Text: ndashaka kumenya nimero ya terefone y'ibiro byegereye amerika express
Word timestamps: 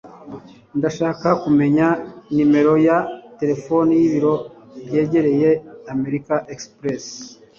ndashaka 0.77 1.27
kumenya 1.43 1.87
nimero 2.35 2.73
ya 2.87 2.97
terefone 3.39 3.91
y'ibiro 4.01 4.33
byegereye 4.85 5.49
amerika 5.93 6.35
express 6.53 7.05